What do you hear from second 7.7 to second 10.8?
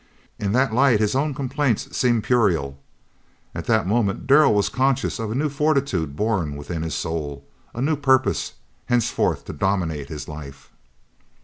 a new purpose, henceforth to dominate his life.